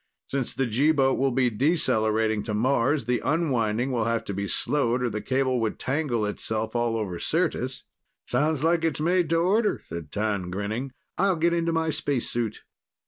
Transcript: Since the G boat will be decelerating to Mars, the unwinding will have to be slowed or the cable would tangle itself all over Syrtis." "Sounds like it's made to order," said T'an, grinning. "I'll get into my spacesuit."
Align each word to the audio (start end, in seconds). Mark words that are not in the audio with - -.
Since 0.31 0.55
the 0.55 0.65
G 0.65 0.91
boat 0.91 1.19
will 1.19 1.29
be 1.29 1.51
decelerating 1.51 2.41
to 2.45 2.55
Mars, 2.55 3.05
the 3.05 3.21
unwinding 3.23 3.91
will 3.91 4.05
have 4.05 4.25
to 4.25 4.33
be 4.33 4.47
slowed 4.47 5.03
or 5.03 5.11
the 5.11 5.21
cable 5.21 5.61
would 5.61 5.77
tangle 5.77 6.25
itself 6.25 6.75
all 6.75 6.97
over 6.97 7.19
Syrtis." 7.19 7.83
"Sounds 8.25 8.63
like 8.63 8.83
it's 8.83 8.99
made 8.99 9.29
to 9.29 9.37
order," 9.37 9.79
said 9.85 10.09
T'an, 10.11 10.49
grinning. 10.49 10.91
"I'll 11.19 11.35
get 11.35 11.53
into 11.53 11.71
my 11.71 11.91
spacesuit." 11.91 12.63